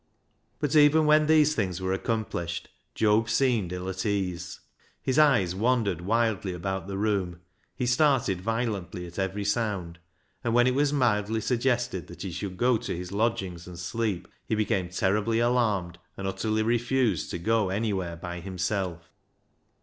But 0.57 0.75
even 0.75 1.05
when 1.05 1.27
these 1.27 1.53
things 1.53 1.79
were 1.79 1.95
accom 1.95 2.27
plished, 2.27 2.63
Job 2.95 3.29
seemed 3.29 3.71
ill 3.71 3.87
at 3.87 4.03
ease. 4.03 4.59
His 4.99 5.19
eyes 5.19 5.53
wandered 5.53 6.01
wildly 6.01 6.53
about 6.55 6.87
the 6.87 6.97
room; 6.97 7.39
he 7.75 7.85
started 7.85 8.41
violently 8.41 9.05
at 9.05 9.19
every 9.19 9.45
sound; 9.45 9.99
and 10.43 10.55
when 10.55 10.65
it 10.65 10.73
was 10.73 10.91
mildly 10.91 11.39
suggested 11.39 12.07
that 12.07 12.23
he 12.23 12.31
should 12.31 12.57
go 12.57 12.77
to 12.77 12.97
his 12.97 13.11
lodgings 13.11 13.67
and 13.67 13.77
sleep, 13.77 14.27
he 14.43 14.55
became 14.55 14.89
terribly 14.89 15.37
alarmed, 15.37 15.99
and 16.17 16.27
utterly 16.27 16.63
refused 16.63 17.29
to 17.29 17.37
go 17.37 17.69
anywhere 17.69 18.15
by 18.15 18.39
himself. 18.39 19.11